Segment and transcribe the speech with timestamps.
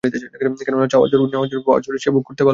[0.03, 2.49] কেননা, চাওয়ার জোর, নেওয়ার জোর, পাওয়ার জোর সে ভোগ করতে ভালোবাসে।